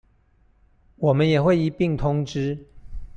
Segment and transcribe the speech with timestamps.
[0.95, 2.65] 我們也會一併通知